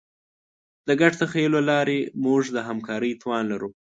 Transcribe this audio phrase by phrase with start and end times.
[0.87, 3.69] د ګډ تخیل له لارې موږ د همکارۍ توان لرو.